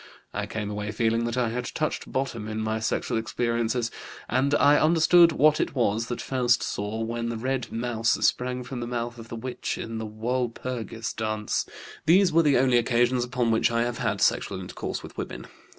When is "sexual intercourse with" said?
14.21-15.15